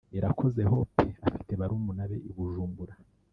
Irakoze 0.17 0.61
Hope 0.71 1.03
afite 1.27 1.51
barumuna 1.61 2.03
be 2.09 2.17
i 2.29 2.31
Bujumbura 2.35 2.93